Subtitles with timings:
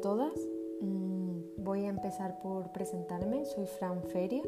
[0.00, 0.32] todas.
[0.80, 3.44] Mm, voy a empezar por presentarme.
[3.44, 4.42] Soy Fran Feria.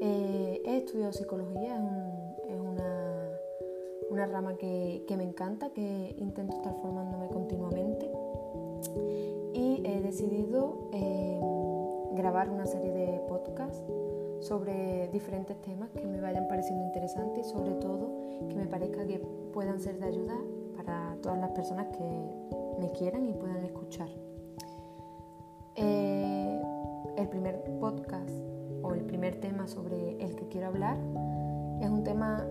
[0.00, 1.76] Eh, he estudiado psicología,
[2.48, 8.10] es, una, rama que, me encanta, que intento estar formándome continuamente.
[9.52, 11.40] Y he decidido eh,
[12.14, 13.82] grabar una serie de podcasts
[14.40, 18.08] sobre diferentes temas que me vayan pareciendo interesantes y sobre todo
[18.48, 19.18] que me parezca que
[19.52, 20.36] puedan ser de ayuda
[20.76, 22.04] para todas las personas que
[22.78, 24.08] me quieran y puedan escuchar.
[25.76, 26.62] Eh,
[27.16, 28.30] el primer podcast
[28.82, 30.96] o el primer tema sobre el que quiero hablar
[31.80, 32.46] es un tema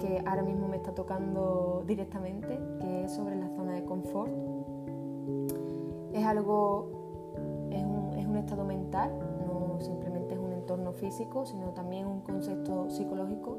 [0.00, 4.32] que ahora mismo me está tocando directamente, que es sobre la zona de confort.
[6.12, 6.90] Es algo,
[7.70, 9.10] es un, es un estado mental,
[9.46, 13.58] no simplemente es un entorno físico, sino también un concepto psicológico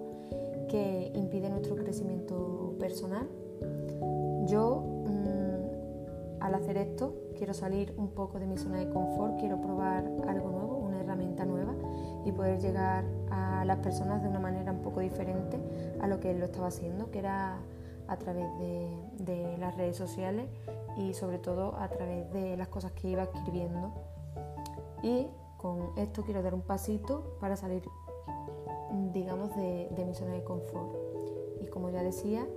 [0.70, 3.28] que impide nuestro crecimiento personal.
[4.46, 4.84] Yo,
[6.50, 10.50] al hacer esto, quiero salir un poco de mi zona de confort, quiero probar algo
[10.52, 11.74] nuevo, una herramienta nueva
[12.26, 15.58] y poder llegar a las personas de una manera un poco diferente
[16.02, 17.60] a lo que él lo estaba haciendo, que era
[18.08, 20.48] a través de, de las redes sociales
[20.98, 23.94] y sobre todo a través de las cosas que iba escribiendo.
[25.02, 25.28] Y
[25.58, 27.84] con esto quiero dar un pasito para salir,
[29.14, 30.96] digamos, de, mi zona de confort.
[31.62, 32.48] Y como ya decía,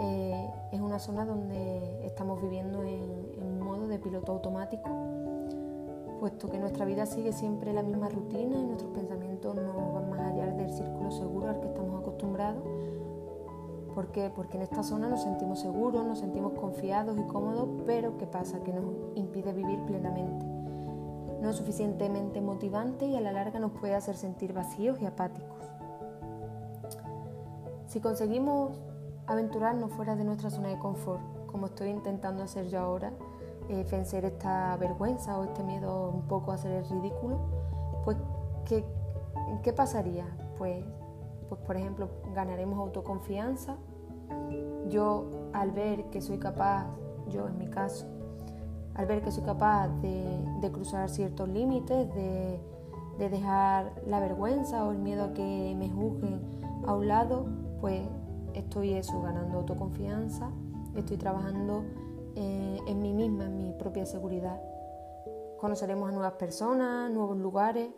[0.00, 4.88] eh, es una zona donde estamos viviendo en, en, modo de piloto automático,
[6.18, 10.20] puesto que nuestra vida sigue siempre la misma rutina y nuestros pensamientos no van más
[10.32, 12.62] allá del círculo seguro al que estamos acostumbrados.
[13.94, 14.30] ¿Por qué?
[14.34, 18.62] Porque en esta zona nos sentimos seguros, nos sentimos confiados y cómodos, pero ¿qué pasa?
[18.62, 18.84] Que nos
[19.16, 20.60] impide vivir plenamente
[21.40, 25.58] no es suficientemente motivante y a la larga nos puede hacer sentir vacíos y apáticos.
[27.86, 28.78] Si conseguimos
[29.30, 33.12] aventurarnos fuera de nuestra zona de confort, como estoy intentando hacer yo ahora,
[33.68, 37.38] eh, vencer esta vergüenza o este miedo un poco a hacer el ridículo,
[38.04, 38.16] pues
[38.64, 38.84] ¿qué,
[39.62, 40.26] qué pasaría?
[40.58, 40.84] Pues,
[41.48, 43.76] pues por ejemplo ganaremos autoconfianza.
[44.88, 46.86] Yo al ver que soy capaz,
[47.28, 48.06] yo en mi caso,
[48.94, 52.60] al ver que soy capaz de, cruzar ciertos límites, de,
[53.18, 56.40] dejar la vergüenza o el miedo a que me juzguen
[56.86, 57.46] a un lado,
[57.80, 58.02] pues
[58.54, 60.50] estoy eso, ganando autoconfianza,
[60.96, 61.84] estoy trabajando
[62.36, 64.60] eh, en mí misma, en mi propia seguridad.
[65.58, 67.90] Conoceremos a nuevas personas, nuevos lugares,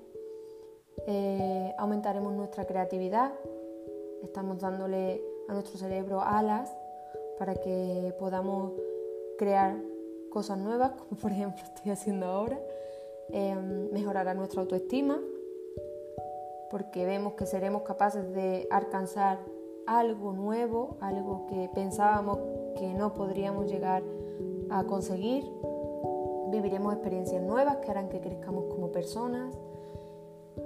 [1.06, 3.32] eh, aumentaremos nuestra creatividad,
[4.22, 6.74] estamos dándole a nuestro cerebro alas
[7.38, 8.72] para que podamos
[9.38, 9.76] crear
[10.30, 12.58] cosas nuevas, como por ejemplo estoy haciendo ahora,
[13.30, 15.20] em, mejorará nuestra autoestima,
[16.70, 19.38] porque vemos que seremos capaces de alcanzar
[19.86, 22.38] algo nuevo, algo que pensábamos
[22.76, 24.02] que no podríamos llegar
[24.70, 25.44] a conseguir.
[26.50, 29.54] Viviremos experiencias nuevas que harán que crezcamos como personas.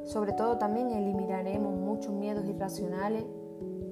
[0.05, 3.25] Sobre todo también eliminaremos muchos miedos irracionales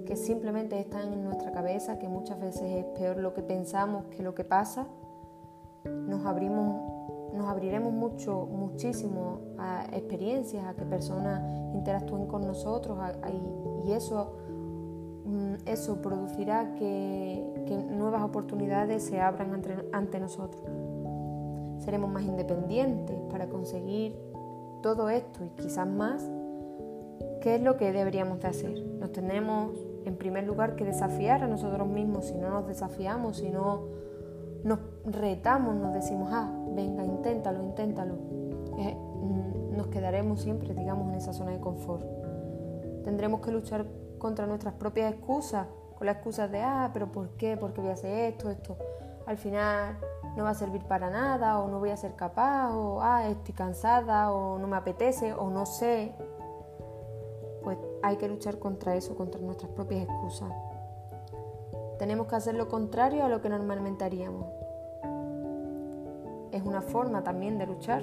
[0.07, 4.23] que simplemente están en nuestra cabeza, que muchas veces es peor lo que pensamos que
[4.23, 4.87] lo que pasa
[5.85, 11.43] nos, abrimos, nos abriremos mucho, muchísimo a experiencias, a que personas
[11.75, 12.99] interactúen con nosotros
[13.85, 14.33] y eso,
[15.67, 17.43] eso producirá que,
[17.91, 19.63] nuevas oportunidades se abran
[19.93, 20.63] ante, nosotros.
[21.79, 24.17] Seremos más independientes para conseguir
[24.83, 26.29] todo esto y quizás más.
[27.41, 28.87] ¿Qué es lo que deberíamos de hacer?
[28.99, 29.73] Nos tenemos
[30.05, 32.27] en primer lugar que desafiar a nosotros mismos.
[32.27, 33.85] Si no nos desafiamos, si no
[34.63, 41.33] nos retamos, nos decimos, ah, venga, inténtalo, inténtalo, mm, nos quedaremos siempre, digamos, en esa
[41.33, 42.05] zona de confort.
[43.05, 43.87] Tendremos que luchar
[44.25, 45.67] contra nuestras propias excusas,
[45.99, 47.59] con las excusas de, ah, pero ¿por qué?
[47.59, 48.49] ¿Por qué voy a hacer esto?
[48.49, 48.75] Esto
[49.27, 49.99] al final
[50.35, 53.53] no va a servir para nada, o no voy a ser capaz, o ah, estoy
[53.53, 56.15] cansada, o no me apetece, o no sé.
[57.65, 60.51] Pues hay que luchar contra eso, contra nuestras propias excusas.
[61.99, 64.47] Tenemos que hacer lo contrario a lo que normalmente haríamos.
[66.51, 68.03] Es una forma también de luchar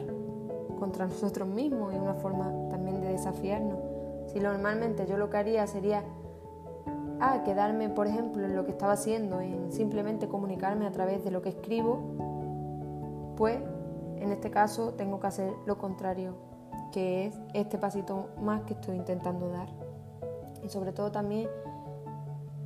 [0.78, 3.91] contra nosotros mismos y una forma también de desafiarnos.
[4.32, 6.04] Si normalmente yo lo que haría sería
[7.20, 11.32] ah, quedarme, por ejemplo, en lo que estaba haciendo, en simplemente comunicarme a través de
[11.32, 13.60] lo que escribo, pues
[14.18, 16.36] en este caso tengo que hacer lo contrario,
[16.92, 19.68] que es este pasito más que estoy intentando dar.
[20.64, 21.50] Y sobre todo también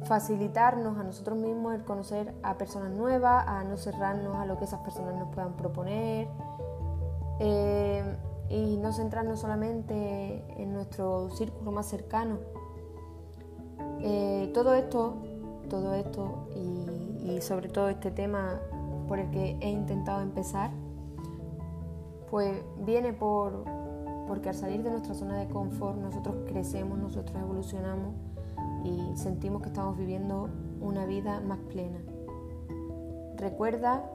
[0.03, 4.65] facilitarnos a nosotros mismos el conocer a personas nuevas, a no cerrarnos a lo que
[4.65, 6.27] esas personas nos puedan proponer
[7.39, 8.03] eh,
[8.49, 12.37] y no centrarnos solamente en nuestro círculo más cercano.
[14.01, 15.15] Eh, todo esto,
[15.69, 18.61] todo esto y, sobre todo este tema
[19.09, 20.71] por el que he intentado empezar
[22.29, 23.65] Pues viene por,
[24.27, 28.13] porque al salir de nuestra zona de confort nosotros crecemos, nosotros evolucionamos
[28.85, 30.49] y sentimos que estamos viviendo
[30.79, 31.99] una vida más plena.
[33.35, 34.09] Recuerda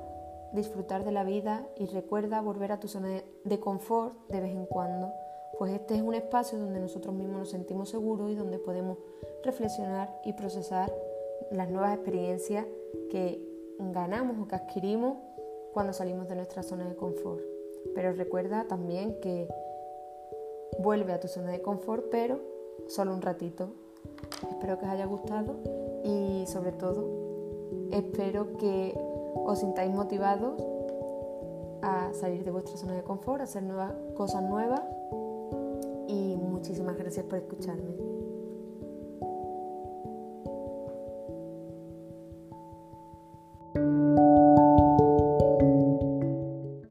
[0.52, 4.67] disfrutar de la vida y recuerda volver a tu zona de confort de vez en
[4.67, 5.12] cuando,
[5.58, 8.99] pues este es un espacio donde nosotros mismos nos sentimos seguros y donde podemos
[9.44, 10.93] reflexionar y procesar
[11.50, 12.67] las nuevas experiencias
[13.11, 13.47] que
[13.79, 15.19] ganamos o que adquirimos
[15.73, 17.43] cuando salimos de nuestra zona de confort.
[17.94, 19.49] Pero recuerda también que
[20.79, 22.41] vuelve a tu zona de confort, pero
[22.88, 23.70] solo un ratito.
[24.50, 25.56] Espero que os haya gustado
[26.05, 27.06] y sobre todo
[27.93, 28.94] espero que
[29.35, 30.55] os sintáis motivados
[31.82, 34.82] a salir de vuestra zona de confort, a hacer nuevas cosas nuevas
[36.09, 37.94] y muchísimas gracias por escucharme.